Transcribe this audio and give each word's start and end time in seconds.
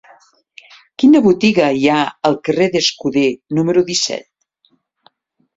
Quina 1.03 1.19
botiga 1.25 1.67
hi 1.81 1.85
ha 1.87 1.99
al 2.31 2.37
carrer 2.47 2.71
d'Escuder 2.77 3.27
número 3.59 3.85
disset? 3.93 4.29